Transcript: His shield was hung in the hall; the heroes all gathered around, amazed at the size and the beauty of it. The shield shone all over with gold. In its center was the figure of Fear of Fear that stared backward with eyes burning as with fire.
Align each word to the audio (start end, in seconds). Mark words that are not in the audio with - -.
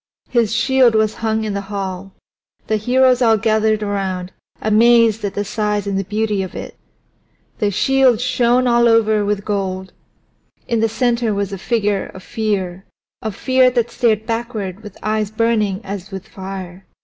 His 0.31 0.51
shield 0.51 0.95
was 0.95 1.13
hung 1.21 1.43
in 1.43 1.53
the 1.53 1.61
hall; 1.69 2.13
the 2.65 2.77
heroes 2.77 3.21
all 3.21 3.37
gathered 3.37 3.83
around, 3.83 4.31
amazed 4.59 5.23
at 5.23 5.35
the 5.35 5.45
size 5.45 5.85
and 5.85 5.95
the 5.95 6.03
beauty 6.03 6.41
of 6.41 6.55
it. 6.55 6.75
The 7.59 7.69
shield 7.69 8.19
shone 8.19 8.65
all 8.65 8.87
over 8.89 9.23
with 9.23 9.45
gold. 9.45 9.93
In 10.67 10.81
its 10.83 10.91
center 10.91 11.35
was 11.35 11.51
the 11.51 11.59
figure 11.59 12.07
of 12.15 12.23
Fear 12.23 12.83
of 13.21 13.35
Fear 13.35 13.69
that 13.69 13.91
stared 13.91 14.25
backward 14.25 14.81
with 14.81 14.97
eyes 15.03 15.29
burning 15.29 15.81
as 15.83 16.09
with 16.09 16.27
fire. 16.27 16.87